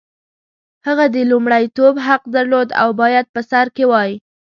هغه 0.87 1.05
د 1.15 1.17
لومړیتوب 1.31 1.93
حق 2.07 2.21
درلود 2.35 2.69
او 2.81 2.89
باید 3.01 3.25
په 3.33 3.41
سر 3.49 3.65
کې 3.75 3.83
وای. 3.91 4.11